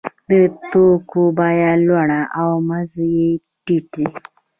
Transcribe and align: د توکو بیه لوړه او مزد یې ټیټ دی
د 0.29 0.31
توکو 0.71 1.21
بیه 1.37 1.71
لوړه 1.85 2.21
او 2.41 2.49
مزد 2.67 2.97
یې 3.15 3.29
ټیټ 3.65 3.85
دی 3.93 4.07